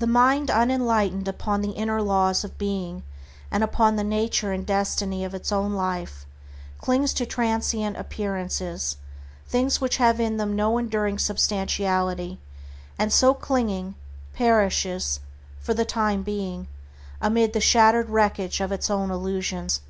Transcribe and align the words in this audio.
The 0.00 0.08
mind 0.08 0.50
unenlightened 0.50 1.28
upon 1.28 1.60
the 1.62 1.70
inner 1.70 2.02
laws 2.02 2.42
of 2.42 2.58
being, 2.58 3.04
and 3.52 3.62
upon 3.62 3.94
the 3.94 4.02
nature 4.02 4.50
and 4.50 4.66
destiny 4.66 5.24
of 5.24 5.32
its 5.32 5.52
own 5.52 5.74
life, 5.74 6.26
clings 6.80 7.14
to 7.14 7.24
transient 7.24 7.96
appearances, 7.96 8.96
things 9.46 9.80
which 9.80 9.98
have 9.98 10.18
in 10.18 10.38
them 10.38 10.56
no 10.56 10.76
enduring 10.76 11.20
substantiality, 11.20 12.40
and 12.98 13.12
so 13.12 13.32
clinging, 13.32 13.94
perishes, 14.34 15.20
for 15.60 15.72
the 15.72 15.84
time 15.84 16.24
being, 16.24 16.66
amid 17.22 17.52
the 17.52 17.60
shattered 17.60 18.10
wreckage 18.10 18.60
of 18.60 18.72
its 18.72 18.90
own 18.90 19.08
illusions. 19.08 19.82